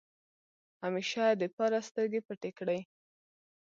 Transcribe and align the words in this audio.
همېشه 0.83 1.23
دپاره 1.43 1.77
سترګې 1.89 2.19
پټې 2.27 2.51
کړې۔ 2.57 2.79